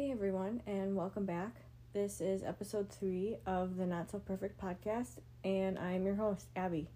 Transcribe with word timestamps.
Hey 0.00 0.12
everyone, 0.12 0.62
and 0.66 0.96
welcome 0.96 1.26
back. 1.26 1.56
This 1.92 2.22
is 2.22 2.42
episode 2.42 2.88
three 2.88 3.36
of 3.44 3.76
the 3.76 3.84
Not 3.84 4.10
So 4.10 4.18
Perfect 4.18 4.58
podcast, 4.58 5.18
and 5.44 5.78
I'm 5.78 6.06
your 6.06 6.14
host, 6.14 6.46
Abby. 6.56 6.88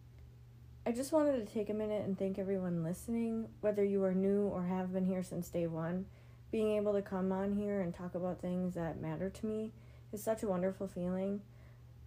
I 0.87 0.93
just 0.93 1.13
wanted 1.13 1.47
to 1.47 1.53
take 1.53 1.69
a 1.69 1.75
minute 1.75 2.03
and 2.03 2.19
thank 2.19 2.39
everyone 2.39 2.83
listening, 2.83 3.49
whether 3.61 3.85
you 3.85 4.03
are 4.05 4.15
new 4.15 4.47
or 4.47 4.63
have 4.63 4.95
been 4.95 5.05
here 5.05 5.23
since 5.23 5.51
day 5.51 5.67
one. 5.67 6.07
Being 6.51 6.79
able 6.79 6.95
to 6.95 7.03
come 7.03 7.31
on 7.31 7.53
here 7.53 7.83
and 7.83 7.95
talk 7.95 8.15
about 8.15 8.41
things 8.41 8.73
that 8.73 9.03
matter 9.03 9.29
to 9.29 9.47
me 9.47 9.73
is 10.11 10.23
such 10.23 10.43
a 10.43 10.49
wonderful 10.49 10.89
feeling. 10.89 11.43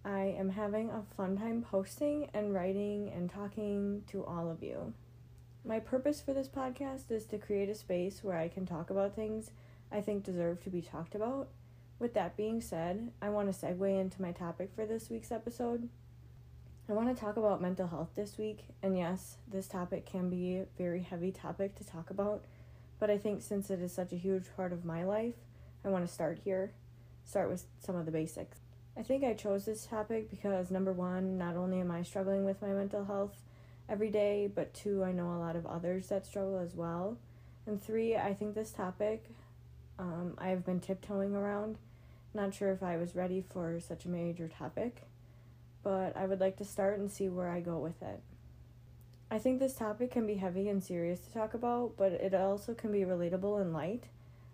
I 0.04 0.34
am 0.36 0.50
having 0.50 0.90
a 0.90 1.04
fun 1.16 1.36
time 1.36 1.62
posting 1.62 2.28
and 2.34 2.52
writing 2.52 3.08
and 3.14 3.30
talking 3.30 4.02
to 4.08 4.24
all 4.24 4.50
of 4.50 4.64
you. 4.64 4.94
My 5.64 5.78
purpose 5.78 6.20
for 6.20 6.34
this 6.34 6.48
podcast 6.48 7.12
is 7.12 7.24
to 7.26 7.38
create 7.38 7.68
a 7.68 7.76
space 7.76 8.24
where 8.24 8.36
I 8.36 8.48
can 8.48 8.66
talk 8.66 8.90
about 8.90 9.14
things 9.14 9.52
I 9.90 10.00
think 10.00 10.24
deserve 10.24 10.62
to 10.64 10.70
be 10.70 10.82
talked 10.82 11.14
about. 11.14 11.48
With 11.98 12.14
that 12.14 12.36
being 12.36 12.60
said, 12.60 13.10
I 13.20 13.30
want 13.30 13.52
to 13.52 13.66
segue 13.66 14.00
into 14.00 14.22
my 14.22 14.32
topic 14.32 14.70
for 14.74 14.86
this 14.86 15.10
week's 15.10 15.32
episode. 15.32 15.88
I 16.88 16.92
want 16.92 17.14
to 17.14 17.20
talk 17.20 17.36
about 17.36 17.60
mental 17.60 17.86
health 17.86 18.10
this 18.14 18.38
week, 18.38 18.64
and 18.82 18.96
yes, 18.96 19.36
this 19.50 19.66
topic 19.66 20.06
can 20.06 20.30
be 20.30 20.56
a 20.56 20.66
very 20.78 21.02
heavy 21.02 21.32
topic 21.32 21.74
to 21.76 21.84
talk 21.84 22.08
about, 22.08 22.44
but 22.98 23.10
I 23.10 23.18
think 23.18 23.42
since 23.42 23.68
it 23.70 23.80
is 23.82 23.92
such 23.92 24.12
a 24.12 24.16
huge 24.16 24.44
part 24.56 24.72
of 24.72 24.84
my 24.84 25.04
life, 25.04 25.34
I 25.84 25.88
want 25.88 26.06
to 26.06 26.12
start 26.12 26.38
here, 26.44 26.72
start 27.24 27.50
with 27.50 27.66
some 27.78 27.96
of 27.96 28.06
the 28.06 28.12
basics. 28.12 28.58
I 28.96 29.02
think 29.02 29.22
I 29.22 29.34
chose 29.34 29.64
this 29.64 29.86
topic 29.86 30.30
because 30.30 30.70
number 30.70 30.92
one, 30.92 31.36
not 31.36 31.56
only 31.56 31.80
am 31.80 31.90
I 31.90 32.02
struggling 32.02 32.44
with 32.44 32.62
my 32.62 32.68
mental 32.68 33.04
health 33.04 33.42
every 33.88 34.10
day, 34.10 34.50
but 34.52 34.74
two, 34.74 35.04
I 35.04 35.12
know 35.12 35.32
a 35.32 35.38
lot 35.38 35.56
of 35.56 35.66
others 35.66 36.08
that 36.08 36.26
struggle 36.26 36.58
as 36.58 36.74
well. 36.74 37.18
And 37.66 37.82
three, 37.82 38.16
I 38.16 38.34
think 38.34 38.54
this 38.54 38.70
topic 38.70 39.30
um, 39.98 40.34
I've 40.38 40.64
been 40.64 40.80
tiptoeing 40.80 41.34
around. 41.34 41.78
Not 42.34 42.54
sure 42.54 42.70
if 42.70 42.82
I 42.82 42.96
was 42.96 43.16
ready 43.16 43.42
for 43.52 43.80
such 43.80 44.04
a 44.04 44.08
major 44.08 44.48
topic, 44.48 45.02
but 45.82 46.16
I 46.16 46.26
would 46.26 46.40
like 46.40 46.56
to 46.58 46.64
start 46.64 46.98
and 46.98 47.10
see 47.10 47.28
where 47.28 47.48
I 47.48 47.60
go 47.60 47.78
with 47.78 48.00
it. 48.02 48.20
I 49.30 49.38
think 49.38 49.58
this 49.58 49.74
topic 49.74 50.10
can 50.12 50.26
be 50.26 50.36
heavy 50.36 50.68
and 50.68 50.82
serious 50.82 51.20
to 51.20 51.32
talk 51.32 51.54
about, 51.54 51.96
but 51.96 52.12
it 52.12 52.34
also 52.34 52.74
can 52.74 52.92
be 52.92 53.00
relatable 53.00 53.60
and 53.60 53.72
light. 53.72 54.04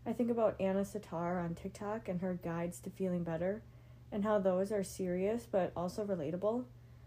I 0.06 0.12
think 0.12 0.30
about 0.30 0.60
Anna 0.60 0.84
Sitar 0.84 1.38
on 1.40 1.54
TikTok 1.54 2.08
and 2.08 2.20
her 2.20 2.38
guides 2.42 2.80
to 2.80 2.90
feeling 2.90 3.22
better, 3.22 3.62
and 4.10 4.24
how 4.24 4.38
those 4.38 4.72
are 4.72 4.82
serious 4.82 5.46
but 5.50 5.72
also 5.76 6.04
relatable. 6.04 6.64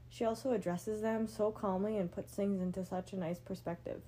She 0.09 0.25
also 0.25 0.51
addresses 0.51 1.01
them 1.01 1.27
so 1.27 1.51
calmly 1.51 1.97
and 1.97 2.11
puts 2.11 2.33
things 2.33 2.61
into 2.61 2.85
such 2.85 3.13
a 3.13 3.17
nice 3.17 3.39
perspective. 3.39 4.01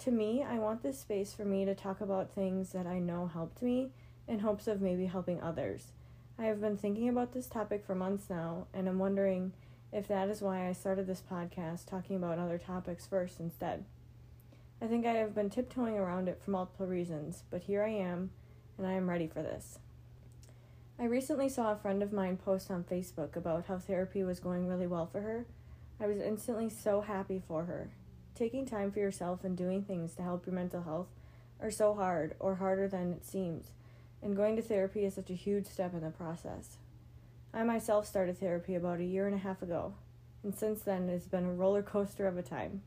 To 0.00 0.10
me, 0.10 0.42
I 0.42 0.58
want 0.58 0.82
this 0.82 0.98
space 0.98 1.32
for 1.32 1.44
me 1.44 1.64
to 1.64 1.74
talk 1.74 2.00
about 2.00 2.34
things 2.34 2.72
that 2.72 2.86
I 2.86 2.98
know 2.98 3.26
helped 3.26 3.62
me 3.62 3.90
in 4.28 4.40
hopes 4.40 4.66
of 4.66 4.82
maybe 4.82 5.06
helping 5.06 5.40
others. 5.40 5.92
I 6.38 6.44
have 6.44 6.60
been 6.60 6.76
thinking 6.76 7.08
about 7.08 7.32
this 7.32 7.46
topic 7.46 7.84
for 7.86 7.94
months 7.94 8.28
now, 8.28 8.66
and 8.74 8.88
I'm 8.88 8.98
wondering 8.98 9.52
if 9.92 10.08
that 10.08 10.28
is 10.28 10.42
why 10.42 10.68
I 10.68 10.72
started 10.72 11.06
this 11.06 11.22
podcast 11.22 11.86
talking 11.86 12.16
about 12.16 12.38
other 12.38 12.58
topics 12.58 13.06
first 13.06 13.38
instead. 13.40 13.84
I 14.82 14.86
think 14.86 15.06
I 15.06 15.12
have 15.12 15.34
been 15.34 15.48
tiptoeing 15.48 15.96
around 15.96 16.28
it 16.28 16.42
for 16.42 16.50
multiple 16.50 16.86
reasons, 16.86 17.44
but 17.50 17.62
here 17.62 17.82
I 17.82 17.90
am, 17.90 18.30
and 18.76 18.86
I 18.86 18.92
am 18.92 19.08
ready 19.08 19.28
for 19.28 19.42
this. 19.42 19.78
I 20.98 21.04
recently 21.04 21.48
saw 21.48 21.72
a 21.72 21.76
friend 21.76 22.02
of 22.02 22.12
mine 22.12 22.36
post 22.36 22.70
on 22.70 22.84
Facebook 22.84 23.36
about 23.36 23.66
how 23.66 23.78
therapy 23.78 24.22
was 24.24 24.40
going 24.40 24.66
really 24.66 24.86
well 24.86 25.06
for 25.06 25.20
her. 25.22 25.46
I 26.00 26.06
was 26.06 26.18
instantly 26.18 26.68
so 26.68 27.00
happy 27.00 27.40
for 27.46 27.64
her. 27.64 27.90
Taking 28.34 28.66
time 28.66 28.90
for 28.90 28.98
yourself 28.98 29.44
and 29.44 29.56
doing 29.56 29.84
things 29.84 30.14
to 30.14 30.22
help 30.22 30.44
your 30.44 30.56
mental 30.56 30.82
health 30.82 31.06
are 31.60 31.70
so 31.70 31.94
hard, 31.94 32.34
or 32.40 32.56
harder 32.56 32.88
than 32.88 33.12
it 33.12 33.24
seems, 33.24 33.70
and 34.20 34.34
going 34.34 34.56
to 34.56 34.62
therapy 34.62 35.04
is 35.04 35.14
such 35.14 35.30
a 35.30 35.34
huge 35.34 35.66
step 35.66 35.94
in 35.94 36.00
the 36.00 36.10
process. 36.10 36.78
I 37.52 37.62
myself 37.62 38.08
started 38.08 38.38
therapy 38.38 38.74
about 38.74 38.98
a 38.98 39.04
year 39.04 39.26
and 39.26 39.36
a 39.36 39.38
half 39.38 39.62
ago, 39.62 39.94
and 40.42 40.52
since 40.52 40.82
then 40.82 41.08
it's 41.08 41.28
been 41.28 41.44
a 41.44 41.52
roller 41.52 41.82
coaster 41.82 42.26
of 42.26 42.36
a 42.36 42.42
time. 42.42 42.82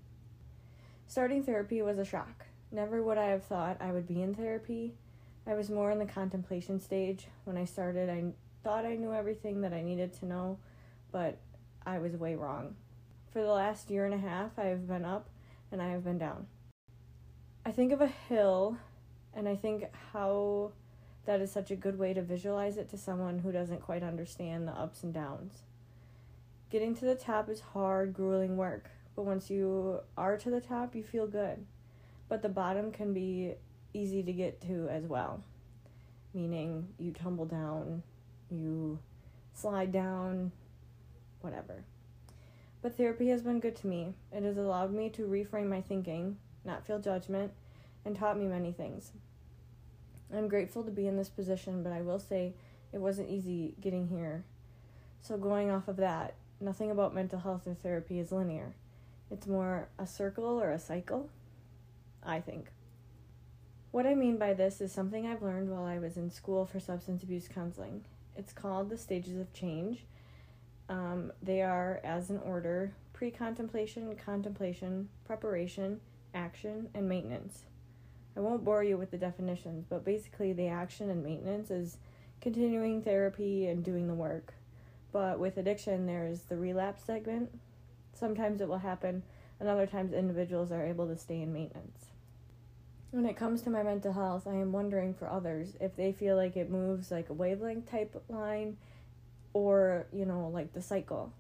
Starting 1.08 1.42
therapy 1.44 1.82
was 1.82 1.98
a 1.98 2.04
shock. 2.04 2.48
Never 2.70 3.02
would 3.02 3.18
I 3.18 3.28
have 3.28 3.46
thought 3.46 3.78
I 3.80 3.94
would 3.94 4.06
be 4.06 4.22
in 4.22 4.36
therapy. 4.36 4.96
I 5.48 5.54
was 5.54 5.70
more 5.70 5.92
in 5.92 6.00
the 6.00 6.06
contemplation 6.06 6.82
stage. 6.82 7.28
When 7.46 7.56
I 7.56 7.64
started, 7.64 8.10
I 8.10 8.34
thought 8.66 8.86
I 8.86 8.98
knew 8.98 9.14
everything 9.14 9.62
that 9.62 9.74
I 9.74 9.82
needed 9.82 10.12
to 10.16 10.26
know, 10.26 10.60
but 11.14 11.38
I 11.86 12.00
was 12.00 12.18
way 12.18 12.36
wrong. 12.36 12.76
For 13.32 13.42
the 13.42 13.54
last 13.54 13.90
year 13.90 14.04
and 14.04 14.14
a 14.14 14.18
half, 14.18 14.60
I 14.60 14.66
have 14.66 14.86
been 14.86 15.06
up 15.06 15.30
and 15.72 15.82
I 15.82 15.90
have 15.90 16.04
been 16.04 16.18
down. 16.18 16.48
I 17.66 17.72
think 17.72 17.92
of 17.92 18.02
a 18.02 18.08
hill 18.08 18.78
and 19.34 19.48
I 19.48 19.56
think 19.56 19.86
how 20.14 20.72
that 21.26 21.42
is 21.42 21.52
such 21.52 21.72
a 21.72 21.76
good 21.76 22.00
way 22.00 22.14
to 22.14 22.22
visualize 22.22 22.78
it 22.78 22.90
to 22.90 22.98
someone 22.98 23.40
who 23.40 23.52
doesn't 23.52 23.82
quite 23.82 24.02
understand 24.02 24.68
the 24.68 24.72
ups 24.72 25.04
and 25.04 25.14
downs. 25.14 25.64
Getting 26.70 26.96
to 26.96 27.06
the 27.06 27.16
top 27.16 27.50
is 27.50 27.60
hard, 27.60 28.14
grueling 28.14 28.58
work, 28.58 28.90
but 29.16 29.26
once 29.26 29.50
you 29.50 30.00
are 30.18 30.38
to 30.38 30.50
the 30.50 30.62
top, 30.62 30.96
you 30.96 31.04
feel 31.04 31.28
good. 31.28 31.66
But 32.30 32.42
the 32.42 32.50
bottom 32.50 32.92
can 32.92 33.14
be 33.14 33.56
easy 33.94 34.24
to 34.24 34.34
get 34.34 34.62
to 34.62 34.88
as 34.90 35.06
well, 35.06 35.44
meaning 36.34 36.88
you 36.98 37.12
tumble 37.12 37.46
down, 37.46 38.04
you 38.50 39.00
slide 39.54 39.92
down, 39.92 40.52
whatever. 41.42 41.84
But 42.88 42.96
therapy 42.96 43.28
has 43.28 43.42
been 43.42 43.60
good 43.60 43.76
to 43.82 43.88
me. 43.88 44.14
It 44.32 44.44
has 44.44 44.56
allowed 44.56 44.94
me 44.94 45.10
to 45.10 45.24
reframe 45.24 45.68
my 45.68 45.82
thinking, 45.82 46.38
not 46.64 46.88
feel 46.88 47.00
judgment, 47.00 47.52
and 48.06 48.16
taught 48.16 48.40
me 48.40 48.48
many 48.48 48.72
things. 48.72 49.12
I'm 50.34 50.48
grateful 50.48 50.86
to 50.86 50.92
be 50.92 51.06
in 51.06 51.18
this 51.18 51.28
position, 51.28 51.84
but 51.84 51.92
I 51.92 52.00
will 52.00 52.18
say 52.18 52.54
it 52.94 53.00
wasn't 53.00 53.30
easy 53.30 53.76
getting 53.82 54.08
here. 54.08 54.46
So, 55.22 55.36
going 55.36 55.70
off 55.70 55.90
of 55.90 55.98
that, 55.98 56.36
nothing 56.62 56.90
about 56.90 57.14
mental 57.14 57.40
health 57.40 57.68
or 57.68 57.74
therapy 57.74 58.20
is 58.20 58.32
linear. 58.32 58.74
It's 59.30 59.48
more 59.48 59.90
a 60.00 60.08
circle 60.08 60.46
or 60.46 60.72
a 60.72 60.80
cycle, 60.80 61.30
I 62.24 62.40
think. 62.40 62.68
What 63.92 64.08
I 64.08 64.16
mean 64.16 64.38
by 64.38 64.54
this 64.54 64.80
is 64.80 64.94
something 64.94 65.28
I've 65.28 65.44
learned 65.44 65.70
while 65.70 65.84
I 65.84 66.00
was 66.00 66.16
in 66.16 66.32
school 66.32 66.66
for 66.66 66.80
substance 66.80 67.22
abuse 67.22 67.50
counseling. 67.50 68.06
It's 68.38 68.54
called 68.54 68.90
the 68.90 68.98
stages 68.98 69.38
of 69.38 69.52
change, 69.52 70.06
um, 70.90 71.32
they 71.42 71.62
are 71.62 72.00
as 72.04 72.30
an 72.30 72.40
order 72.40 72.94
pre 73.14 73.32
contemplation, 73.32 74.16
contemplation, 74.16 75.10
preparation, 75.26 76.00
action, 76.34 76.90
and 76.94 77.10
maintenance. 77.10 77.64
I 78.36 78.40
won't 78.40 78.64
bore 78.64 78.84
you 78.84 78.98
with 78.98 79.12
the 79.12 79.18
definitions, 79.18 79.86
but 79.90 80.06
basically, 80.06 80.54
the 80.54 80.68
action 80.68 81.10
and 81.10 81.24
maintenance 81.24 81.72
is 81.72 81.98
continuing 82.40 83.02
therapy 83.02 83.68
and 83.68 83.84
doing 83.84 84.08
the 84.08 84.14
work. 84.14 84.54
But 85.12 85.40
with 85.40 85.58
addiction, 85.58 86.06
there 86.06 86.28
is 86.28 86.42
the 86.44 86.58
relapse 86.58 87.04
segment. 87.04 87.50
Sometimes 88.14 88.62
it 88.62 88.68
will 88.68 88.78
happen, 88.78 89.24
and 89.60 89.68
other 89.68 89.88
times, 89.88 90.14
individuals 90.14 90.72
are 90.72 90.86
able 90.86 91.08
to 91.08 91.18
stay 91.18 91.42
in 91.42 91.52
maintenance. 91.52 92.06
When 93.10 93.26
it 93.26 93.38
comes 93.38 93.62
to 93.64 93.70
my 93.70 93.84
mental 93.84 94.14
health, 94.14 94.46
I 94.46 94.56
am 94.56 94.72
wondering 94.72 95.14
for 95.14 95.28
others 95.28 95.76
if 95.80 95.96
they 95.96 96.12
feel 96.12 96.36
like 96.36 96.56
it 96.56 96.70
moves 96.70 97.10
like 97.10 97.30
a 97.30 97.34
wavelength 97.34 97.90
type 97.90 98.22
line 98.30 98.78
or 99.58 100.06
you 100.14 100.26
know 100.26 100.50
like 100.54 100.74
the 100.74 100.82
cycle. 100.82 101.34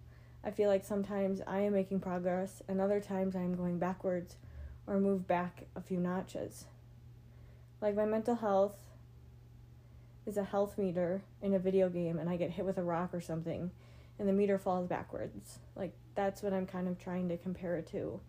I 0.44 0.52
feel 0.52 0.70
like 0.70 0.84
sometimes 0.84 1.42
i 1.46 1.60
am 1.60 1.74
making 1.74 2.00
progress 2.00 2.62
and 2.68 2.80
other 2.82 3.00
times 3.00 3.36
i 3.36 3.42
am 3.42 3.56
going 3.56 3.78
backwards 3.80 4.38
or 4.88 5.00
move 5.00 5.28
back 5.28 5.68
a 5.76 5.82
few 5.82 6.00
notches. 6.00 6.66
Like 7.82 7.96
my 7.96 8.06
mental 8.06 8.36
health 8.36 8.78
is 10.26 10.38
a 10.38 10.44
health 10.44 10.78
meter 10.78 11.22
in 11.42 11.54
a 11.54 11.60
video 11.60 11.90
game 11.90 12.18
and 12.18 12.30
i 12.30 12.38
get 12.38 12.52
hit 12.52 12.66
with 12.66 12.78
a 12.78 12.84
rock 12.84 13.14
or 13.14 13.22
something 13.22 13.72
and 14.18 14.28
the 14.28 14.34
meter 14.34 14.58
falls 14.58 14.88
backwards. 14.88 15.60
Like 15.76 15.94
that's 16.16 16.42
what 16.42 16.54
i'm 16.54 16.66
kind 16.66 16.88
of 16.88 16.98
trying 16.98 17.30
to 17.30 17.38
compare 17.38 17.78
it 17.78 17.88
to. 17.92 18.20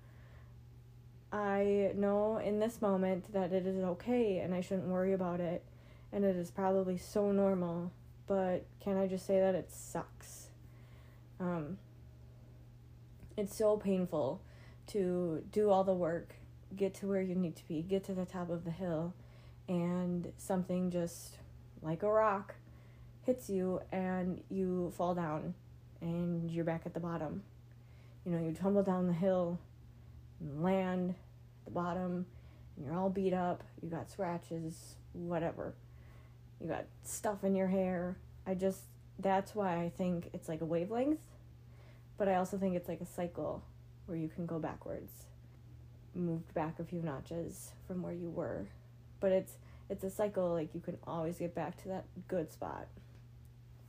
I 1.32 1.93
know 1.94 2.38
in 2.38 2.59
this 2.59 2.82
moment 2.82 3.32
that 3.32 3.53
it 3.53 3.66
is 3.66 3.82
okay 3.82 4.38
and 4.38 4.55
i 4.55 4.60
shouldn't 4.60 4.88
worry 4.88 5.15
about 5.15 5.41
it 5.41 5.65
and 6.12 6.25
it 6.25 6.37
is 6.37 6.50
probably 6.50 6.99
so 6.99 7.32
normal 7.32 7.93
but 8.29 8.67
can 8.81 8.99
I 8.99 9.07
just 9.07 9.27
say 9.27 9.41
that 9.41 9.55
it 9.55 9.73
sucks? 9.73 10.49
Um, 11.41 11.79
it's 13.37 13.57
so 13.57 13.77
painful 13.77 14.43
to 14.89 15.43
do 15.51 15.71
all 15.71 15.83
the 15.83 15.95
work, 15.95 16.35
get 16.77 16.95
to 16.95 17.07
where 17.07 17.23
you 17.23 17.35
need 17.35 17.57
to 17.57 17.67
be, 17.67 17.83
get 17.83 18.05
to 18.05 18.13
the 18.13 18.27
top 18.27 18.51
of 18.51 18.65
the 18.65 18.71
hill, 18.71 19.15
and 19.67 20.33
something 20.37 20.91
just 20.91 21.37
like 21.83 22.03
a 22.03 22.11
rock 22.11 22.55
hits 23.23 23.49
you 23.49 23.81
and 23.93 24.43
you 24.51 24.93
fall 24.97 25.15
down 25.15 25.55
and 26.01 26.51
you're 26.51 26.65
back 26.65 26.83
at 26.85 26.95
the 26.95 27.01
bottom. 27.01 27.43
You 28.25 28.33
know, 28.33 28.45
you 28.45 28.53
tumble 28.53 28.83
down 28.83 29.07
the 29.07 29.13
hill 29.13 29.59
and 30.41 30.63
land 30.63 31.11
at 31.11 31.65
the 31.65 31.71
bottom 31.71 32.27
and 32.77 32.87
you're 32.87 32.97
all 32.97 33.11
beat 33.11 33.33
up, 33.33 33.63
you 33.83 33.89
got 33.89 34.11
scratches, 34.11 34.95
whatever 35.13 35.75
you 36.60 36.69
got 36.69 36.87
stuff 37.02 37.44
in 37.44 37.55
your 37.55 37.69
hair. 37.69 38.16
I 38.46 38.55
just 38.55 38.82
that's 39.19 39.55
why 39.55 39.82
I 39.82 39.90
think 39.96 40.31
it's 40.32 40.49
like 40.49 40.60
a 40.60 40.64
wavelength, 40.64 41.20
but 42.16 42.28
I 42.28 42.37
also 42.37 42.56
think 42.56 42.76
it's 42.76 42.88
like 42.88 43.00
a 43.00 43.06
cycle 43.06 43.64
where 44.06 44.16
you 44.16 44.28
can 44.28 44.46
go 44.46 44.58
backwards, 44.58 45.12
moved 46.14 46.55
back 46.55 46.78
a 46.78 46.84
few 46.84 47.02
notches 47.02 47.72
from 47.87 48.02
where 48.02 48.12
you 48.12 48.31
were. 48.31 48.66
But 49.20 49.32
it's 49.32 49.56
it's 49.90 50.05
a 50.05 50.10
cycle, 50.10 50.52
like 50.52 50.75
you 50.75 50.81
can 50.81 50.99
always 51.06 51.38
get 51.38 51.55
back 51.55 51.81
to 51.82 51.88
that 51.88 52.05
good 52.28 52.52
spot. 52.52 52.88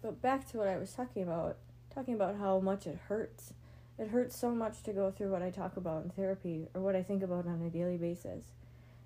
But 0.01 0.21
back 0.21 0.49
to 0.51 0.57
what 0.57 0.67
I 0.67 0.77
was 0.77 0.93
talking 0.93 1.23
about, 1.23 1.57
talking 1.93 2.13
about 2.13 2.37
how 2.37 2.59
much 2.59 2.87
it 2.87 2.97
hurts. 3.07 3.53
It 3.97 4.07
hurts 4.07 4.39
so 4.39 4.51
much 4.51 4.81
to 4.83 4.93
go 4.93 5.11
through 5.11 5.31
what 5.31 5.41
I 5.41 5.49
talk 5.49 5.75
about 5.75 6.05
in 6.05 6.09
therapy 6.11 6.69
or 6.73 6.79
what 6.79 6.95
I 6.95 7.03
think 7.03 7.21
about 7.21 7.45
on 7.47 7.61
a 7.61 7.69
daily 7.69 7.97
basis. 7.97 8.45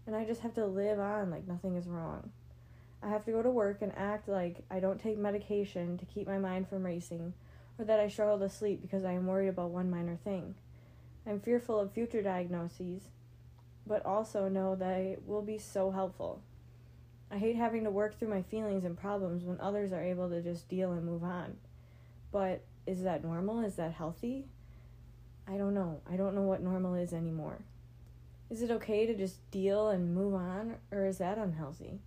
And 0.06 0.16
I 0.16 0.24
just 0.24 0.42
have 0.42 0.54
to 0.54 0.68
live 0.68 1.00
on 1.00 1.32
like 1.32 1.48
nothing 1.48 1.76
is 1.76 1.88
wrong. 1.88 2.30
I 3.04 3.10
have 3.10 3.26
to 3.26 3.32
go 3.32 3.42
to 3.42 3.50
work 3.50 3.82
and 3.82 3.92
act 3.98 4.30
like 4.30 4.64
I 4.72 4.80
don't 4.80 5.02
take 5.02 5.18
medication 5.18 5.98
to 5.98 6.06
keep 6.06 6.26
my 6.26 6.38
mind 6.38 6.70
from 6.70 6.86
racing 6.86 7.34
or 7.78 7.86
that 7.86 8.00
I 8.00 8.08
struggle 8.08 8.40
to 8.40 8.50
sleep 8.50 8.82
because 8.82 9.04
I 9.04 9.12
am 9.12 9.28
worried 9.28 9.50
about 9.50 9.72
one 9.72 9.90
minor 9.90 10.18
thing. 10.24 10.56
I'm 11.28 11.42
fearful 11.42 11.80
of 11.80 11.92
future 11.92 12.22
diagnoses, 12.22 13.02
but 13.86 14.06
also 14.06 14.48
know 14.48 14.76
that 14.76 15.00
it 15.00 15.24
will 15.26 15.42
be 15.42 15.58
so 15.58 15.92
helpful. 15.92 16.42
I 17.30 17.38
hate 17.38 17.56
having 17.56 17.84
to 17.84 17.90
work 17.90 18.18
through 18.18 18.30
my 18.30 18.44
feelings 18.44 18.86
and 18.86 18.98
problems 18.98 19.44
when 19.44 19.60
others 19.60 19.92
are 19.92 20.04
able 20.04 20.30
to 20.30 20.42
just 20.42 20.70
deal 20.70 20.92
and 20.92 21.06
move 21.06 21.24
on. 21.24 21.58
But 22.32 22.64
is 22.86 23.04
that 23.04 23.24
normal? 23.24 23.62
Is 23.62 23.76
that 23.76 23.94
healthy? 23.94 24.46
I 25.48 25.58
don't 25.58 25.74
know. 25.74 26.02
I 26.10 26.16
don't 26.16 26.36
know 26.36 26.44
what 26.44 26.62
normal 26.62 26.96
is 26.96 27.12
anymore. 27.12 27.60
Is 28.50 28.62
it 28.62 28.72
okay 28.72 29.06
to 29.06 29.16
just 29.16 29.50
deal 29.52 29.90
and 29.90 30.14
move 30.14 30.36
on, 30.36 30.76
or 30.92 31.06
is 31.06 31.18
that 31.18 31.38
unhealthy? 31.38 32.00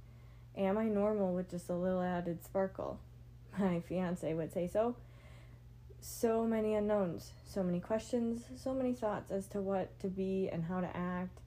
Am 0.56 0.78
I 0.78 0.84
normal 0.84 1.34
with 1.34 1.50
just 1.50 1.68
a 1.68 1.74
little 1.74 2.00
added 2.00 2.42
sparkle? 2.42 2.98
My 3.58 3.80
fiance 3.80 4.32
would 4.32 4.52
say 4.52 4.68
so. 4.68 4.96
So 6.00 6.44
many 6.44 6.74
unknowns, 6.74 7.32
so 7.46 7.62
many 7.62 7.80
questions, 7.80 8.44
so 8.56 8.72
many 8.72 8.94
thoughts 8.94 9.30
as 9.30 9.46
to 9.48 9.60
what 9.60 9.98
to 10.00 10.08
be 10.08 10.48
and 10.50 10.64
how 10.64 10.80
to 10.80 10.96
act. 10.96 11.40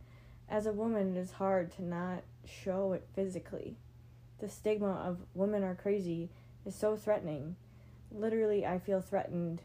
As 0.50 0.66
a 0.66 0.74
woman, 0.74 1.16
it 1.16 1.20
is 1.20 1.32
hard 1.34 1.72
to 1.74 1.84
not 1.84 2.24
show 2.46 2.94
it 2.94 3.08
physically. 3.16 3.78
The 4.40 4.50
stigma 4.50 4.92
of 4.92 5.20
women 5.34 5.64
are 5.64 5.76
crazy 5.76 6.30
is 6.66 6.76
so 6.76 6.96
threatening. 6.96 7.56
Literally, 8.12 8.66
I 8.66 8.80
feel 8.80 9.02
threatened 9.02 9.62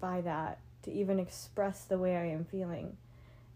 by 0.00 0.20
that 0.22 0.58
to 0.82 0.92
even 0.92 1.18
express 1.18 1.84
the 1.84 1.98
way 1.98 2.16
I 2.16 2.26
am 2.26 2.44
feeling. 2.44 2.96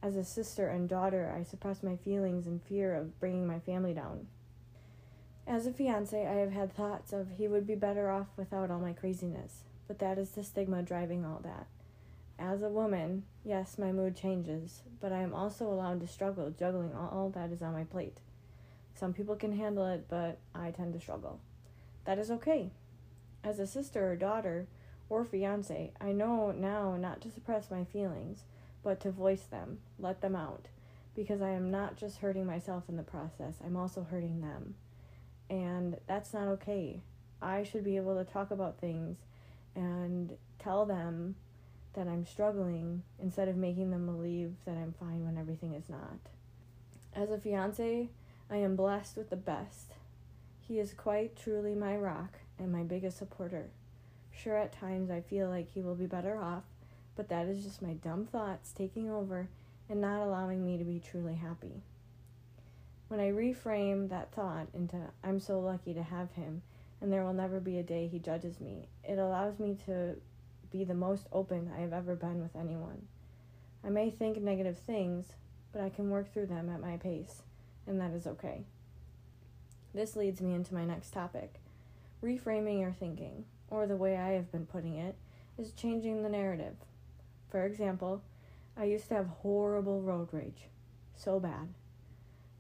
As 0.02 0.16
a 0.16 0.24
sister 0.24 0.68
and 0.68 0.88
daughter, 0.88 1.34
I 1.36 1.42
suppress 1.42 1.82
my 1.82 1.96
feelings 1.96 2.46
in 2.46 2.60
fear 2.60 2.94
of 2.94 3.18
bringing 3.20 3.46
my 3.46 3.58
family 3.60 3.94
down. 3.94 4.26
As 5.50 5.66
a 5.66 5.72
fiance, 5.72 6.28
I 6.28 6.34
have 6.34 6.52
had 6.52 6.72
thoughts 6.72 7.12
of 7.12 7.32
he 7.36 7.48
would 7.48 7.66
be 7.66 7.74
better 7.74 8.08
off 8.08 8.28
without 8.36 8.70
all 8.70 8.78
my 8.78 8.92
craziness, 8.92 9.64
but 9.88 9.98
that 9.98 10.16
is 10.16 10.30
the 10.30 10.44
stigma 10.44 10.80
driving 10.80 11.24
all 11.24 11.40
that. 11.42 11.66
As 12.38 12.62
a 12.62 12.68
woman, 12.68 13.24
yes, 13.44 13.76
my 13.76 13.90
mood 13.90 14.14
changes, 14.14 14.82
but 15.00 15.10
I 15.10 15.22
am 15.22 15.34
also 15.34 15.66
allowed 15.66 16.02
to 16.02 16.06
struggle 16.06 16.52
juggling 16.56 16.94
all 16.94 17.32
that 17.34 17.50
is 17.50 17.62
on 17.62 17.72
my 17.72 17.82
plate. 17.82 18.18
Some 18.94 19.12
people 19.12 19.34
can 19.34 19.56
handle 19.56 19.84
it, 19.86 20.06
but 20.08 20.38
I 20.54 20.70
tend 20.70 20.92
to 20.92 21.00
struggle. 21.00 21.40
That 22.04 22.20
is 22.20 22.30
okay. 22.30 22.70
As 23.42 23.58
a 23.58 23.66
sister 23.66 24.08
or 24.08 24.14
daughter 24.14 24.68
or 25.08 25.24
fiance, 25.24 25.90
I 26.00 26.12
know 26.12 26.52
now 26.52 26.94
not 26.94 27.20
to 27.22 27.30
suppress 27.32 27.72
my 27.72 27.82
feelings, 27.82 28.44
but 28.84 29.00
to 29.00 29.10
voice 29.10 29.46
them, 29.50 29.80
let 29.98 30.20
them 30.20 30.36
out, 30.36 30.68
because 31.16 31.42
I 31.42 31.50
am 31.50 31.72
not 31.72 31.96
just 31.96 32.18
hurting 32.18 32.46
myself 32.46 32.84
in 32.88 32.96
the 32.96 33.02
process, 33.02 33.56
I'm 33.66 33.76
also 33.76 34.06
hurting 34.08 34.42
them. 34.42 34.76
And 35.50 35.96
that's 36.06 36.32
not 36.32 36.46
okay. 36.48 37.02
I 37.42 37.64
should 37.64 37.84
be 37.84 37.96
able 37.96 38.16
to 38.16 38.30
talk 38.30 38.50
about 38.50 38.80
things 38.80 39.18
and 39.74 40.36
tell 40.58 40.86
them 40.86 41.34
that 41.94 42.06
I'm 42.06 42.24
struggling 42.24 43.02
instead 43.20 43.48
of 43.48 43.56
making 43.56 43.90
them 43.90 44.06
believe 44.06 44.52
that 44.64 44.76
I'm 44.76 44.94
fine 44.98 45.24
when 45.24 45.36
everything 45.36 45.74
is 45.74 45.88
not. 45.88 46.20
As 47.14 47.30
a 47.30 47.38
fiance, 47.38 48.08
I 48.48 48.56
am 48.56 48.76
blessed 48.76 49.16
with 49.16 49.30
the 49.30 49.36
best. 49.36 49.94
He 50.60 50.78
is 50.78 50.94
quite 50.94 51.36
truly 51.36 51.74
my 51.74 51.96
rock 51.96 52.38
and 52.58 52.70
my 52.70 52.84
biggest 52.84 53.18
supporter. 53.18 53.70
Sure, 54.30 54.56
at 54.56 54.72
times 54.72 55.10
I 55.10 55.20
feel 55.20 55.48
like 55.48 55.72
he 55.72 55.82
will 55.82 55.96
be 55.96 56.06
better 56.06 56.36
off, 56.36 56.62
but 57.16 57.28
that 57.28 57.46
is 57.46 57.64
just 57.64 57.82
my 57.82 57.94
dumb 57.94 58.26
thoughts 58.26 58.72
taking 58.72 59.10
over 59.10 59.48
and 59.88 60.00
not 60.00 60.22
allowing 60.22 60.64
me 60.64 60.78
to 60.78 60.84
be 60.84 61.00
truly 61.00 61.34
happy. 61.34 61.82
When 63.10 63.18
I 63.18 63.32
reframe 63.32 64.08
that 64.10 64.30
thought 64.30 64.68
into, 64.72 64.96
I'm 65.24 65.40
so 65.40 65.58
lucky 65.58 65.92
to 65.94 66.02
have 66.04 66.30
him, 66.30 66.62
and 67.00 67.12
there 67.12 67.24
will 67.24 67.32
never 67.32 67.58
be 67.58 67.76
a 67.76 67.82
day 67.82 68.06
he 68.06 68.20
judges 68.20 68.60
me, 68.60 68.86
it 69.02 69.18
allows 69.18 69.58
me 69.58 69.76
to 69.86 70.14
be 70.70 70.84
the 70.84 70.94
most 70.94 71.26
open 71.32 71.72
I 71.76 71.80
have 71.80 71.92
ever 71.92 72.14
been 72.14 72.40
with 72.40 72.54
anyone. 72.54 73.08
I 73.84 73.88
may 73.88 74.10
think 74.10 74.40
negative 74.40 74.78
things, 74.78 75.32
but 75.72 75.82
I 75.82 75.88
can 75.88 76.08
work 76.08 76.32
through 76.32 76.46
them 76.46 76.70
at 76.70 76.80
my 76.80 76.98
pace, 76.98 77.42
and 77.84 78.00
that 78.00 78.12
is 78.12 78.28
okay. 78.28 78.62
This 79.92 80.14
leads 80.14 80.40
me 80.40 80.54
into 80.54 80.72
my 80.72 80.84
next 80.84 81.10
topic 81.10 81.54
reframing 82.22 82.78
your 82.78 82.92
thinking, 82.92 83.44
or 83.70 83.88
the 83.88 83.96
way 83.96 84.16
I 84.16 84.34
have 84.34 84.52
been 84.52 84.66
putting 84.66 84.94
it, 84.94 85.16
is 85.58 85.72
changing 85.72 86.22
the 86.22 86.28
narrative. 86.28 86.76
For 87.48 87.64
example, 87.64 88.22
I 88.76 88.84
used 88.84 89.08
to 89.08 89.14
have 89.14 89.26
horrible 89.26 90.00
road 90.00 90.28
rage. 90.30 90.68
So 91.16 91.40
bad. 91.40 91.70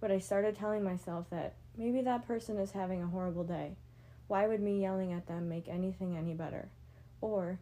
But 0.00 0.10
I 0.10 0.18
started 0.18 0.56
telling 0.56 0.82
myself 0.82 1.28
that 1.30 1.54
maybe 1.76 2.00
that 2.02 2.26
person 2.26 2.58
is 2.58 2.72
having 2.72 3.02
a 3.02 3.08
horrible 3.08 3.44
day. 3.44 3.76
Why 4.28 4.46
would 4.46 4.60
me 4.60 4.80
yelling 4.80 5.12
at 5.12 5.26
them 5.26 5.48
make 5.48 5.68
anything 5.68 6.16
any 6.16 6.34
better? 6.34 6.68
Or 7.20 7.58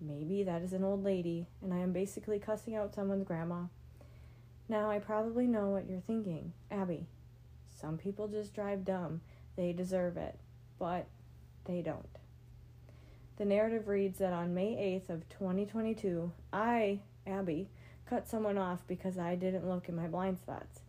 Maybe 0.00 0.44
that 0.44 0.62
is 0.62 0.72
an 0.72 0.84
old 0.84 1.02
lady, 1.02 1.48
and 1.60 1.74
I 1.74 1.78
am 1.78 1.92
basically 1.92 2.38
cussing 2.38 2.76
out 2.76 2.94
someone's 2.94 3.26
grandma. 3.26 3.64
Now 4.68 4.90
I 4.90 4.98
probably 5.00 5.46
know 5.46 5.70
what 5.70 5.88
you're 5.88 6.00
thinking, 6.00 6.52
Abby. 6.70 7.06
Some 7.80 7.98
people 7.98 8.28
just 8.28 8.54
drive 8.54 8.84
dumb. 8.84 9.22
They 9.56 9.72
deserve 9.72 10.16
it. 10.16 10.38
But 10.78 11.06
they 11.64 11.82
don't. 11.82 12.06
The 13.38 13.44
narrative 13.44 13.88
reads 13.88 14.18
that 14.18 14.32
on 14.32 14.54
May 14.54 15.00
8th 15.06 15.14
of 15.14 15.28
2022, 15.28 16.32
I, 16.52 17.00
Abby, 17.26 17.68
cut 18.06 18.28
someone 18.28 18.58
off 18.58 18.86
because 18.86 19.18
I 19.18 19.34
didn't 19.34 19.68
look 19.68 19.88
in 19.88 19.96
my 19.96 20.06
blind 20.06 20.38
spots. 20.38 20.80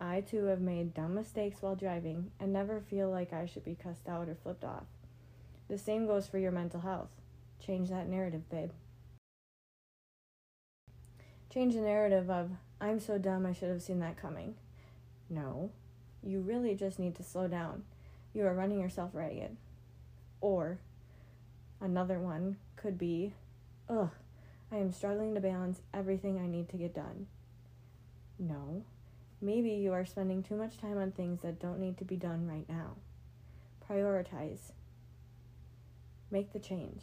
I 0.00 0.20
too 0.20 0.44
have 0.46 0.60
made 0.60 0.94
dumb 0.94 1.14
mistakes 1.14 1.62
while 1.62 1.76
driving 1.76 2.30
and 2.40 2.52
never 2.52 2.80
feel 2.80 3.10
like 3.10 3.32
I 3.32 3.46
should 3.46 3.64
be 3.64 3.76
cussed 3.80 4.08
out 4.08 4.28
or 4.28 4.34
flipped 4.34 4.64
off. 4.64 4.84
The 5.68 5.78
same 5.78 6.06
goes 6.06 6.26
for 6.26 6.38
your 6.38 6.52
mental 6.52 6.80
health. 6.80 7.10
Change 7.64 7.88
that 7.90 8.08
narrative, 8.08 8.48
babe. 8.50 8.70
Change 11.52 11.74
the 11.74 11.80
narrative 11.80 12.28
of, 12.28 12.50
I'm 12.80 12.98
so 12.98 13.16
dumb, 13.16 13.46
I 13.46 13.52
should 13.52 13.70
have 13.70 13.82
seen 13.82 14.00
that 14.00 14.20
coming. 14.20 14.56
No, 15.30 15.70
you 16.22 16.40
really 16.40 16.74
just 16.74 16.98
need 16.98 17.14
to 17.14 17.22
slow 17.22 17.48
down. 17.48 17.84
You 18.34 18.44
are 18.46 18.54
running 18.54 18.80
yourself 18.80 19.10
ragged. 19.14 19.56
Or, 20.40 20.78
another 21.80 22.18
one 22.18 22.56
could 22.76 22.98
be, 22.98 23.32
ugh, 23.88 24.10
I 24.72 24.76
am 24.76 24.92
struggling 24.92 25.34
to 25.34 25.40
balance 25.40 25.80
everything 25.94 26.38
I 26.38 26.48
need 26.48 26.68
to 26.70 26.76
get 26.76 26.94
done. 26.94 27.28
No, 28.38 28.82
maybe 29.40 29.70
you 29.70 29.92
are 29.92 30.04
spending 30.04 30.42
too 30.42 30.56
much 30.56 30.78
time 30.78 30.98
on 30.98 31.12
things 31.12 31.42
that 31.42 31.60
don't 31.60 31.80
need 31.80 31.98
to 31.98 32.04
be 32.04 32.16
done 32.16 32.46
right 32.46 32.68
now. 32.68 32.96
Prioritize. 33.88 34.72
Make 36.30 36.52
the 36.52 36.58
change. 36.58 37.02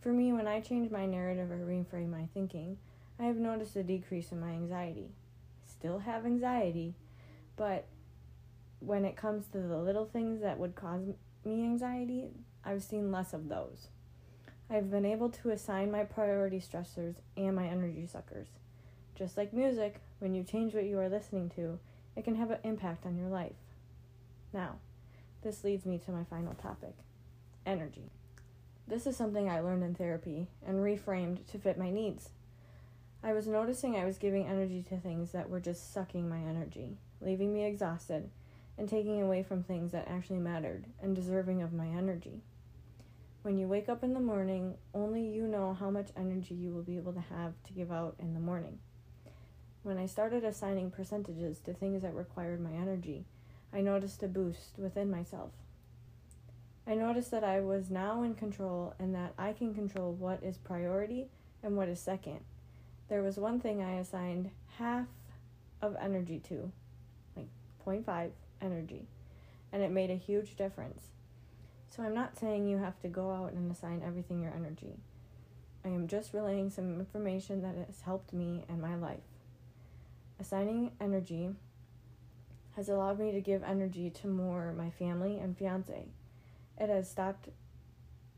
For 0.00 0.12
me, 0.12 0.32
when 0.32 0.48
I 0.48 0.60
change 0.60 0.90
my 0.90 1.06
narrative 1.06 1.50
or 1.50 1.58
reframe 1.58 2.10
my 2.10 2.26
thinking, 2.32 2.78
I 3.18 3.24
have 3.24 3.36
noticed 3.36 3.76
a 3.76 3.82
decrease 3.82 4.32
in 4.32 4.40
my 4.40 4.50
anxiety. 4.50 5.10
I 5.62 5.70
still 5.70 5.98
have 5.98 6.24
anxiety, 6.24 6.94
but 7.56 7.86
when 8.80 9.04
it 9.04 9.16
comes 9.16 9.46
to 9.48 9.58
the 9.58 9.76
little 9.76 10.06
things 10.06 10.40
that 10.40 10.58
would 10.58 10.74
cause 10.74 11.02
me 11.44 11.64
anxiety, 11.64 12.30
I've 12.64 12.82
seen 12.82 13.12
less 13.12 13.34
of 13.34 13.48
those. 13.48 13.88
I've 14.70 14.90
been 14.90 15.04
able 15.04 15.28
to 15.30 15.50
assign 15.50 15.90
my 15.90 16.04
priority 16.04 16.60
stressors 16.60 17.16
and 17.36 17.56
my 17.56 17.66
energy 17.66 18.06
suckers. 18.06 18.48
Just 19.20 19.36
like 19.36 19.52
music, 19.52 20.00
when 20.18 20.34
you 20.34 20.42
change 20.42 20.72
what 20.72 20.86
you 20.86 20.98
are 20.98 21.10
listening 21.10 21.50
to, 21.50 21.78
it 22.16 22.24
can 22.24 22.36
have 22.36 22.50
an 22.50 22.60
impact 22.64 23.04
on 23.04 23.18
your 23.18 23.28
life. 23.28 23.52
Now, 24.50 24.76
this 25.42 25.62
leads 25.62 25.84
me 25.84 25.98
to 25.98 26.10
my 26.10 26.24
final 26.24 26.54
topic 26.54 26.94
energy. 27.66 28.08
This 28.88 29.06
is 29.06 29.18
something 29.18 29.46
I 29.46 29.60
learned 29.60 29.84
in 29.84 29.94
therapy 29.94 30.46
and 30.66 30.78
reframed 30.78 31.46
to 31.48 31.58
fit 31.58 31.76
my 31.76 31.90
needs. 31.90 32.30
I 33.22 33.34
was 33.34 33.46
noticing 33.46 33.94
I 33.94 34.06
was 34.06 34.16
giving 34.16 34.46
energy 34.46 34.82
to 34.88 34.96
things 34.96 35.32
that 35.32 35.50
were 35.50 35.60
just 35.60 35.92
sucking 35.92 36.26
my 36.26 36.38
energy, 36.38 36.96
leaving 37.20 37.52
me 37.52 37.66
exhausted, 37.66 38.30
and 38.78 38.88
taking 38.88 39.20
away 39.20 39.42
from 39.42 39.62
things 39.62 39.92
that 39.92 40.08
actually 40.08 40.38
mattered 40.38 40.86
and 41.02 41.14
deserving 41.14 41.60
of 41.60 41.74
my 41.74 41.88
energy. 41.88 42.40
When 43.42 43.58
you 43.58 43.68
wake 43.68 43.90
up 43.90 44.02
in 44.02 44.14
the 44.14 44.20
morning, 44.20 44.76
only 44.94 45.28
you 45.28 45.46
know 45.46 45.76
how 45.78 45.90
much 45.90 46.08
energy 46.16 46.54
you 46.54 46.72
will 46.72 46.82
be 46.82 46.96
able 46.96 47.12
to 47.12 47.20
have 47.20 47.52
to 47.64 47.74
give 47.74 47.92
out 47.92 48.14
in 48.18 48.32
the 48.32 48.40
morning. 48.40 48.78
When 49.82 49.96
I 49.96 50.06
started 50.06 50.44
assigning 50.44 50.90
percentages 50.90 51.58
to 51.60 51.72
things 51.72 52.02
that 52.02 52.14
required 52.14 52.60
my 52.60 52.72
energy, 52.72 53.24
I 53.72 53.80
noticed 53.80 54.22
a 54.22 54.28
boost 54.28 54.78
within 54.78 55.10
myself. 55.10 55.52
I 56.86 56.94
noticed 56.94 57.30
that 57.30 57.44
I 57.44 57.60
was 57.60 57.88
now 57.88 58.22
in 58.22 58.34
control 58.34 58.94
and 58.98 59.14
that 59.14 59.32
I 59.38 59.52
can 59.52 59.74
control 59.74 60.12
what 60.12 60.42
is 60.42 60.58
priority 60.58 61.28
and 61.62 61.76
what 61.76 61.88
is 61.88 62.00
second. 62.00 62.40
There 63.08 63.22
was 63.22 63.38
one 63.38 63.58
thing 63.60 63.82
I 63.82 63.98
assigned 63.98 64.50
half 64.78 65.06
of 65.80 65.96
energy 66.00 66.40
to, 66.48 66.70
like 67.34 67.48
0.5 67.86 68.30
energy. 68.60 69.06
And 69.72 69.82
it 69.82 69.90
made 69.90 70.10
a 70.10 70.16
huge 70.16 70.56
difference. 70.56 71.04
So 71.88 72.02
I'm 72.02 72.14
not 72.14 72.38
saying 72.38 72.68
you 72.68 72.78
have 72.78 73.00
to 73.00 73.08
go 73.08 73.30
out 73.32 73.52
and 73.52 73.70
assign 73.70 74.02
everything 74.04 74.42
your 74.42 74.52
energy. 74.54 74.98
I 75.84 75.88
am 75.88 76.06
just 76.06 76.34
relaying 76.34 76.70
some 76.70 76.98
information 76.98 77.62
that 77.62 77.76
has 77.86 78.02
helped 78.02 78.34
me 78.34 78.64
and 78.68 78.82
my 78.82 78.94
life. 78.94 79.29
Assigning 80.40 80.92
energy 81.00 81.50
has 82.74 82.88
allowed 82.88 83.18
me 83.18 83.30
to 83.30 83.42
give 83.42 83.62
energy 83.62 84.08
to 84.08 84.26
more 84.26 84.72
my 84.72 84.88
family 84.88 85.38
and 85.38 85.56
fiance. 85.56 86.06
It 86.78 86.88
has 86.88 87.10
stopped 87.10 87.50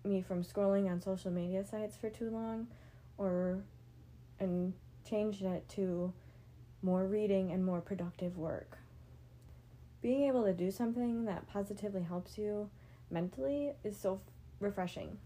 me 0.04 0.20
from 0.20 0.42
scrolling 0.42 0.90
on 0.90 1.00
social 1.00 1.30
media 1.30 1.64
sites 1.64 1.96
for 1.96 2.10
too 2.10 2.28
long 2.28 2.66
or 3.18 3.60
and 4.40 4.72
changed 5.08 5.42
it 5.42 5.68
to 5.68 6.12
more 6.82 7.06
reading 7.06 7.52
and 7.52 7.64
more 7.64 7.80
productive 7.80 8.36
work. 8.36 8.78
Being 10.00 10.24
able 10.24 10.44
to 10.44 10.52
do 10.52 10.72
something 10.72 11.26
that 11.26 11.46
positively 11.46 12.02
helps 12.02 12.36
you 12.36 12.68
mentally 13.12 13.74
is 13.84 13.96
so 13.96 14.20
refreshing. 14.58 15.18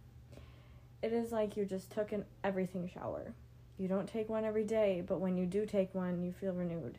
It 1.03 1.15
is 1.15 1.33
like 1.33 1.57
you 1.57 1.65
just 1.65 1.91
took 1.91 2.13
an 2.13 2.27
everything 2.45 2.91
shower. 2.93 3.33
You 3.79 3.89
don't 3.89 4.09
take 4.09 4.29
one 4.29 4.45
every 4.45 4.65
day, 4.65 5.03
but 5.07 5.21
when 5.21 5.37
you 5.37 5.45
do 5.45 5.67
take 5.67 5.95
one, 5.95 6.23
you 6.23 6.33
feel 6.33 6.53
renewed. 6.53 6.99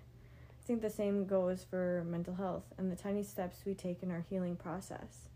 I 0.61 0.67
think 0.67 0.81
the 0.81 0.89
same 0.89 1.25
goes 1.25 1.65
for 1.67 2.05
mental 2.07 2.35
health 2.35 2.65
and 2.77 2.91
the 2.91 2.95
tiny 2.95 3.23
steps 3.23 3.61
we 3.65 3.73
take 3.73 4.03
in 4.03 4.11
our 4.11 4.25
healing 4.29 4.55
process. 4.55 5.27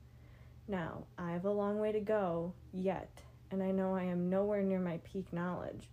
Now, 0.67 1.05
I 1.17 1.31
have 1.31 1.45
a 1.45 1.51
long 1.51 1.79
way 1.79 1.91
to 1.91 1.99
go 1.99 2.53
yet, 2.71 3.21
and 3.49 3.63
I 3.63 3.71
know 3.71 3.95
I 3.95 4.03
am 4.03 4.29
nowhere 4.29 4.61
near 4.61 4.79
my 4.79 4.99
peak 5.03 5.33
knowledge. 5.33 5.87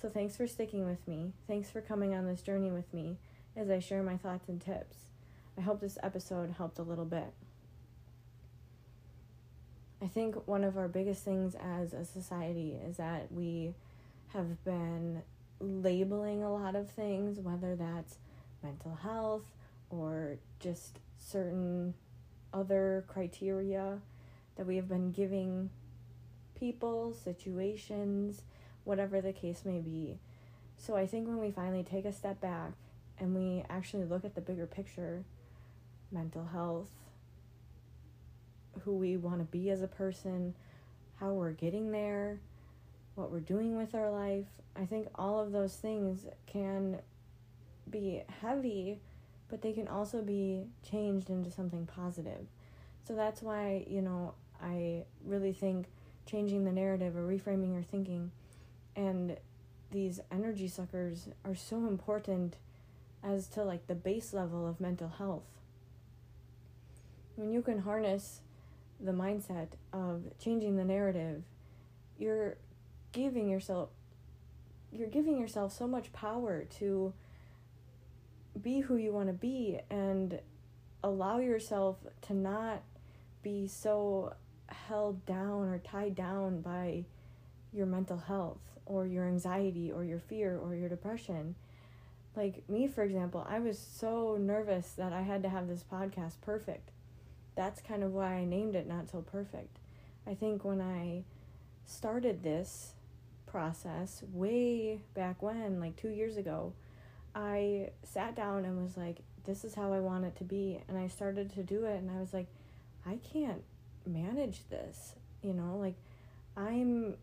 So 0.00 0.10
thanks 0.10 0.36
for 0.36 0.46
sticking 0.46 0.84
with 0.84 1.06
me. 1.08 1.32
Thanks 1.46 1.70
for 1.70 1.80
coming 1.80 2.14
on 2.14 2.26
this 2.26 2.42
journey 2.42 2.70
with 2.70 2.92
me 2.92 3.16
as 3.56 3.70
I 3.70 3.78
share 3.78 4.02
my 4.02 4.18
thoughts 4.18 4.48
and 4.48 4.60
tips. 4.60 4.96
I 5.56 5.62
hope 5.62 5.80
this 5.80 5.98
episode 6.02 6.54
helped 6.58 6.78
a 6.78 6.82
little 6.82 7.04
bit. 7.06 7.32
I 10.02 10.08
think 10.08 10.46
one 10.46 10.64
of 10.64 10.76
our 10.76 10.88
biggest 10.88 11.24
things 11.24 11.54
as 11.54 11.94
a 11.94 12.04
society 12.04 12.76
is 12.86 12.98
that 12.98 13.32
we 13.32 13.72
have 14.34 14.62
been 14.64 15.22
labeling 15.60 16.42
a 16.42 16.52
lot 16.52 16.74
of 16.74 16.90
things, 16.90 17.38
whether 17.38 17.76
that's 17.76 18.18
mental 18.62 18.96
health 18.96 19.44
or 19.90 20.36
just 20.60 20.98
certain 21.18 21.94
other 22.52 23.04
criteria 23.08 23.98
that 24.56 24.66
we 24.66 24.76
have 24.76 24.88
been 24.88 25.12
giving 25.12 25.70
people, 26.58 27.14
situations, 27.14 28.42
whatever 28.84 29.20
the 29.20 29.32
case 29.32 29.62
may 29.64 29.80
be. 29.80 30.18
So 30.76 30.96
I 30.96 31.06
think 31.06 31.26
when 31.26 31.38
we 31.38 31.50
finally 31.50 31.82
take 31.82 32.04
a 32.04 32.12
step 32.12 32.40
back 32.40 32.72
and 33.18 33.34
we 33.34 33.64
actually 33.70 34.04
look 34.04 34.24
at 34.24 34.34
the 34.34 34.40
bigger 34.40 34.66
picture, 34.66 35.24
mental 36.10 36.44
health, 36.46 36.90
who 38.82 38.92
we 38.92 39.16
want 39.16 39.38
to 39.38 39.44
be 39.44 39.70
as 39.70 39.82
a 39.82 39.88
person, 39.88 40.54
how 41.20 41.30
we're 41.32 41.52
getting 41.52 41.92
there, 41.92 42.38
what 43.14 43.30
we're 43.30 43.40
doing 43.40 43.76
with 43.76 43.94
our 43.94 44.10
life, 44.10 44.46
I 44.76 44.86
think 44.86 45.08
all 45.14 45.40
of 45.40 45.52
those 45.52 45.76
things 45.76 46.26
can 46.46 46.98
be 47.88 48.22
heavy, 48.40 48.98
but 49.48 49.62
they 49.62 49.72
can 49.72 49.88
also 49.88 50.22
be 50.22 50.64
changed 50.88 51.30
into 51.30 51.50
something 51.50 51.86
positive. 51.86 52.46
So 53.06 53.14
that's 53.14 53.42
why, 53.42 53.84
you 53.88 54.02
know, 54.02 54.34
I 54.62 55.04
really 55.24 55.52
think 55.52 55.86
changing 56.26 56.64
the 56.64 56.72
narrative 56.72 57.16
or 57.16 57.26
reframing 57.26 57.72
your 57.72 57.82
thinking 57.82 58.30
and 58.96 59.36
these 59.90 60.20
energy 60.30 60.68
suckers 60.68 61.28
are 61.44 61.54
so 61.54 61.86
important 61.86 62.56
as 63.22 63.46
to 63.48 63.62
like 63.62 63.86
the 63.86 63.94
base 63.94 64.32
level 64.32 64.66
of 64.68 64.80
mental 64.80 65.08
health. 65.08 65.42
When 67.36 67.50
you 67.50 67.62
can 67.62 67.80
harness 67.80 68.40
the 69.00 69.12
mindset 69.12 69.68
of 69.92 70.22
changing 70.38 70.76
the 70.76 70.84
narrative, 70.84 71.42
you're 72.18 72.56
giving 73.14 73.48
yourself 73.48 73.88
you're 74.92 75.08
giving 75.08 75.40
yourself 75.40 75.72
so 75.72 75.86
much 75.86 76.12
power 76.12 76.64
to 76.78 77.12
be 78.60 78.80
who 78.80 78.96
you 78.96 79.12
want 79.12 79.26
to 79.26 79.32
be 79.32 79.80
and 79.90 80.38
allow 81.02 81.38
yourself 81.38 81.96
to 82.22 82.34
not 82.34 82.82
be 83.42 83.66
so 83.66 84.34
held 84.68 85.24
down 85.26 85.68
or 85.68 85.78
tied 85.78 86.14
down 86.14 86.60
by 86.60 87.04
your 87.72 87.86
mental 87.86 88.16
health 88.16 88.60
or 88.86 89.06
your 89.06 89.24
anxiety 89.24 89.90
or 89.90 90.04
your 90.04 90.20
fear 90.20 90.56
or 90.56 90.74
your 90.74 90.88
depression. 90.88 91.56
Like 92.36 92.68
me, 92.68 92.86
for 92.86 93.02
example, 93.02 93.46
I 93.48 93.58
was 93.58 93.78
so 93.78 94.36
nervous 94.40 94.92
that 94.92 95.12
I 95.12 95.22
had 95.22 95.42
to 95.42 95.48
have 95.48 95.68
this 95.68 95.84
podcast 95.90 96.34
perfect. 96.40 96.90
That's 97.56 97.80
kind 97.80 98.02
of 98.02 98.12
why 98.12 98.34
I 98.34 98.44
named 98.44 98.74
it 98.74 98.88
Not 98.88 99.10
So 99.10 99.20
Perfect. 99.20 99.78
I 100.26 100.34
think 100.34 100.64
when 100.64 100.80
I 100.80 101.22
started 101.84 102.42
this 102.42 102.93
process 103.54 104.24
way 104.32 104.98
back 105.14 105.40
when, 105.40 105.78
like 105.78 105.94
two 105.94 106.08
years 106.08 106.36
ago, 106.36 106.72
I 107.36 107.90
sat 108.02 108.34
down 108.34 108.64
and 108.64 108.82
was 108.82 108.96
like, 108.96 109.18
this 109.44 109.64
is 109.64 109.76
how 109.76 109.92
I 109.92 110.00
want 110.00 110.24
it 110.24 110.34
to 110.38 110.44
be. 110.44 110.80
And 110.88 110.98
I 110.98 111.06
started 111.06 111.54
to 111.54 111.62
do 111.62 111.84
it, 111.84 111.98
and 112.00 112.10
I 112.10 112.18
was 112.18 112.34
like, 112.34 112.48
I 113.06 113.20
can't 113.32 113.62
manage 114.04 114.68
this. 114.70 115.14
You 115.40 115.52
know, 115.52 115.76
like, 115.78 115.94
I'm 116.56 117.14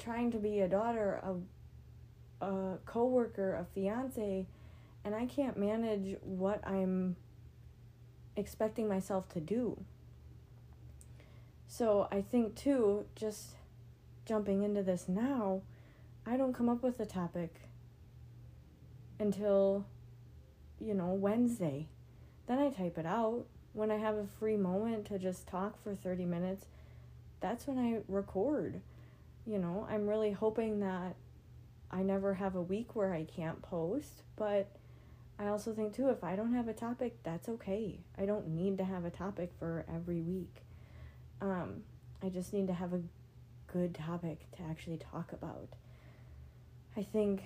trying 0.00 0.32
to 0.32 0.38
be 0.38 0.62
a 0.62 0.68
daughter, 0.68 1.22
a, 1.22 2.44
a 2.44 2.78
coworker, 2.84 3.54
a 3.54 3.64
fiance, 3.72 4.46
and 5.04 5.14
I 5.14 5.26
can't 5.26 5.56
manage 5.56 6.16
what 6.22 6.66
I'm 6.66 7.14
expecting 8.34 8.88
myself 8.88 9.28
to 9.28 9.40
do. 9.40 9.80
So 11.68 12.08
I 12.10 12.20
think 12.20 12.56
too, 12.56 13.04
just 13.14 13.54
jumping 14.26 14.62
into 14.62 14.82
this 14.82 15.08
now, 15.08 15.62
I 16.26 16.36
don't 16.36 16.52
come 16.52 16.68
up 16.68 16.82
with 16.82 17.00
a 17.00 17.06
topic 17.06 17.54
until, 19.18 19.86
you 20.80 20.92
know, 20.92 21.06
Wednesday. 21.06 21.88
Then 22.46 22.58
I 22.58 22.68
type 22.68 22.98
it 22.98 23.06
out. 23.06 23.46
When 23.72 23.90
I 23.90 23.96
have 23.96 24.16
a 24.16 24.26
free 24.38 24.56
moment 24.56 25.06
to 25.06 25.18
just 25.18 25.46
talk 25.46 25.82
for 25.82 25.94
30 25.94 26.26
minutes, 26.26 26.66
that's 27.40 27.66
when 27.66 27.78
I 27.78 28.00
record 28.08 28.82
you 29.46 29.58
know, 29.58 29.86
I'm 29.88 30.08
really 30.08 30.32
hoping 30.32 30.80
that 30.80 31.14
I 31.90 32.02
never 32.02 32.34
have 32.34 32.56
a 32.56 32.62
week 32.62 32.96
where 32.96 33.14
I 33.14 33.24
can't 33.24 33.62
post, 33.62 34.22
but 34.34 34.68
I 35.38 35.46
also 35.46 35.72
think 35.72 35.94
too 35.94 36.08
if 36.08 36.24
I 36.24 36.34
don't 36.34 36.52
have 36.52 36.66
a 36.66 36.72
topic, 36.72 37.22
that's 37.22 37.48
okay. 37.48 38.00
I 38.18 38.26
don't 38.26 38.48
need 38.48 38.76
to 38.78 38.84
have 38.84 39.04
a 39.04 39.10
topic 39.10 39.52
for 39.58 39.86
every 39.92 40.20
week. 40.20 40.62
Um, 41.40 41.84
I 42.22 42.28
just 42.28 42.52
need 42.52 42.66
to 42.66 42.72
have 42.72 42.92
a 42.92 43.00
good 43.72 43.94
topic 43.94 44.50
to 44.56 44.62
actually 44.62 44.98
talk 44.98 45.32
about. 45.32 45.68
I 46.96 47.02
think 47.02 47.42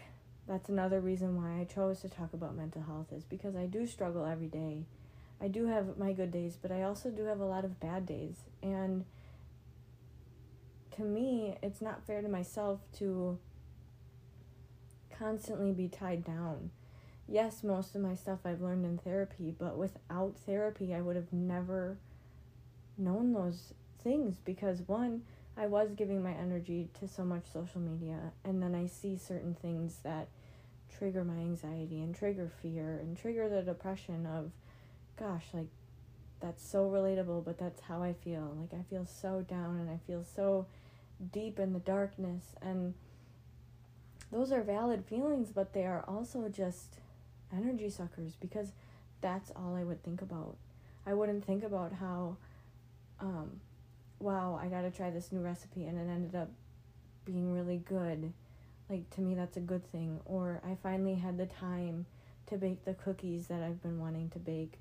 that's 0.47 0.69
another 0.69 1.01
reason 1.01 1.37
why 1.37 1.61
I 1.61 1.65
chose 1.65 2.01
to 2.01 2.09
talk 2.09 2.33
about 2.33 2.57
mental 2.57 2.83
health 2.83 3.13
is 3.13 3.25
because 3.25 3.57
I 3.57 3.67
do 3.67 3.87
struggle 3.87 4.25
every 4.25 4.49
day. 4.49 4.85
I 5.41 5.49
do 5.49 5.67
have 5.67 5.97
my 5.97 6.13
good 6.13 6.31
days, 6.31 6.59
but 6.61 6.71
I 6.71 6.83
also 6.83 7.11
do 7.11 7.25
have 7.25 7.41
a 7.41 7.45
lot 7.45 7.65
of 7.65 7.81
bad 7.81 8.07
days. 8.07 8.37
And 8.63 9.05
to 10.97 11.03
me, 11.03 11.57
it's 11.63 11.81
not 11.81 12.07
fair 12.07 12.21
to 12.21 12.29
myself 12.29 12.81
to 12.99 13.39
constantly 15.17 15.73
be 15.73 15.89
tied 15.89 16.25
down. 16.25 16.71
Yes, 17.29 17.63
most 17.63 17.95
of 17.95 18.03
my 18.03 18.15
stuff 18.15 18.41
I've 18.45 18.61
learned 18.61 18.85
in 18.85 18.99
therapy, 18.99 19.55
but 19.57 19.79
without 19.79 20.35
therapy, 20.47 20.95
I 20.95 21.01
would 21.01 21.17
have 21.17 21.33
never 21.33 21.97
known 22.99 23.33
those 23.33 23.73
things 24.03 24.37
because 24.45 24.83
one, 24.87 25.23
I 25.57 25.67
was 25.67 25.91
giving 25.95 26.23
my 26.23 26.33
energy 26.33 26.89
to 27.01 27.09
so 27.09 27.25
much 27.25 27.45
social 27.53 27.81
media, 27.81 28.33
and 28.45 28.63
then 28.63 28.75
I 28.75 28.87
see 28.87 29.17
certain 29.17 29.55
things 29.55 29.99
that 30.05 30.29
trigger 30.97 31.25
my 31.25 31.35
anxiety 31.35 32.01
and 32.01 32.15
trigger 32.15 32.51
fear 32.63 32.99
and 33.01 33.17
trigger 33.17 33.49
the 33.49 33.63
depression 33.63 34.27
of, 34.27 34.51
gosh, 35.19 35.47
like 35.53 35.69
that's 36.41 36.67
so 36.67 36.89
relatable, 36.89 37.45
but 37.45 37.59
that's 37.59 37.83
how 37.83 38.03
I 38.03 38.15
feel. 38.15 38.57
Like 38.59 38.79
I 38.79 38.83
feel 38.89 39.07
so 39.07 39.45
down 39.49 39.77
and 39.79 39.91
I 39.91 39.99
feel 40.07 40.25
so 40.25 40.67
deep 41.33 41.59
in 41.59 41.73
the 41.73 41.79
darkness 41.81 42.55
and 42.63 42.95
those 44.33 44.53
are 44.53 44.63
valid 44.63 45.05
feelings 45.05 45.51
but 45.55 45.75
they 45.75 45.85
are 45.85 46.05
also 46.09 46.49
just 46.49 46.97
energy 47.53 47.91
suckers 47.91 48.37
because 48.41 48.73
that's 49.21 49.51
all 49.55 49.75
I 49.75 49.85
would 49.85 50.03
think 50.03 50.23
about. 50.23 50.57
I 51.07 51.15
wouldn't 51.15 51.45
think 51.45 51.63
about 51.63 51.93
how 51.93 52.37
um 53.21 53.61
wow, 54.21 54.59
I 54.63 54.69
got 54.69 54.83
to 54.83 54.91
try 54.91 55.11
this 55.11 55.33
new 55.33 55.41
recipe 55.41 55.85
and 55.87 55.99
it 55.99 56.11
ended 56.11 56.35
up 56.37 56.51
being 57.25 57.53
really 57.53 57.79
good. 57.79 58.33
Like 58.89 59.09
to 59.11 59.21
me 59.21 59.35
that's 59.35 59.57
a 59.57 59.61
good 59.61 59.91
thing 59.93 60.21
or 60.25 60.61
I 60.65 60.77
finally 60.83 61.15
had 61.15 61.39
the 61.39 61.47
time 61.47 62.07
to 62.47 62.57
bake 62.57 62.85
the 62.85 62.95
cookies 62.95 63.47
that 63.47 63.63
I've 63.63 63.83
been 63.83 64.01
wanting 64.01 64.31
to 64.31 64.39
bake 64.39 64.79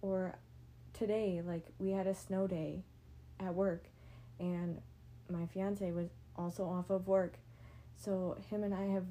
or 0.00 0.34
today 0.94 1.42
like 1.44 1.64
we 1.78 1.90
had 1.90 2.06
a 2.06 2.14
snow 2.14 2.46
day 2.46 2.82
at 3.38 3.54
work 3.54 3.84
and 4.40 4.80
my 5.30 5.46
fiance 5.46 5.90
was 5.92 6.08
also 6.36 6.64
off 6.64 6.90
of 6.90 7.06
work. 7.06 7.34
So 7.96 8.36
him 8.50 8.64
and 8.64 8.74
I 8.74 8.86
have 8.86 9.04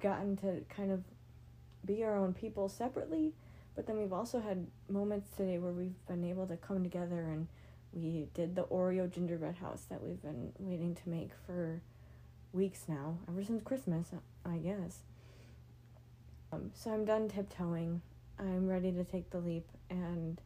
gotten 0.00 0.36
to 0.38 0.62
kind 0.74 0.90
of 0.90 1.02
be 1.84 2.02
our 2.04 2.16
own 2.16 2.32
people 2.34 2.68
separately, 2.68 3.32
But 3.74 3.86
then 3.86 3.98
we've 3.98 4.12
also 4.12 4.40
had 4.40 4.66
moments 4.88 5.30
today 5.36 5.58
where 5.58 5.72
we've 5.72 6.06
been 6.06 6.24
able 6.24 6.46
to 6.46 6.56
come 6.56 6.82
together 6.82 7.22
and 7.22 7.48
we 7.92 8.28
did 8.34 8.54
the 8.54 8.64
Oreo 8.64 9.10
gingerbread 9.10 9.56
house 9.56 9.86
that 9.90 10.02
we've 10.02 10.22
been 10.22 10.52
waiting 10.58 10.94
to 10.94 11.08
make 11.08 11.30
for 11.46 11.80
weeks 12.52 12.84
now, 12.88 13.18
ever 13.28 13.42
since 13.44 13.62
Christmas, 13.62 14.08
I 14.44 14.56
guess. 14.58 15.00
Um, 16.52 16.70
so 16.74 16.92
I'm 16.92 17.04
done 17.04 17.28
tiptoeing. 17.28 18.02
I'm 18.38 18.66
ready 18.66 18.92
to 18.92 19.04
take 19.04 19.30
the 19.30 19.38
leap 19.38 19.66
and 19.88 20.40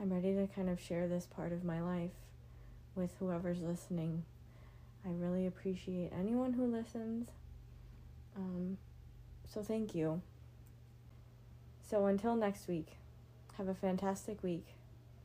I'm 0.00 0.12
ready 0.12 0.34
to 0.34 0.46
kind 0.54 0.68
of 0.68 0.80
share 0.80 1.08
this 1.08 1.26
part 1.26 1.52
of 1.52 1.64
my 1.64 1.80
life 1.80 2.10
with 2.94 3.10
whoever's 3.18 3.60
listening. 3.60 4.24
I 5.04 5.10
really 5.10 5.46
appreciate 5.46 6.12
anyone 6.18 6.52
who 6.52 6.66
listens. 6.66 7.28
Um, 8.36 8.78
so 9.52 9.62
thank 9.62 9.94
you. 9.94 10.22
So 11.88 12.06
until 12.06 12.36
next 12.36 12.68
week, 12.68 12.96
have 13.58 13.68
a 13.68 13.74
fantastic 13.74 14.42
week 14.42 14.66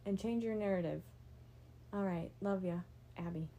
and 0.05 0.19
change 0.19 0.43
your 0.43 0.55
narrative. 0.55 1.01
All 1.93 2.01
right, 2.01 2.31
love 2.41 2.63
ya, 2.63 2.81
Abby. 3.17 3.54